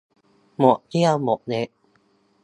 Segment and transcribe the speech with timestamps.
[0.59, 1.67] หมดเขี้ยวหมดเล็บ